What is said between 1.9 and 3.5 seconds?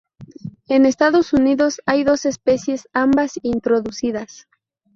dos especies, ambas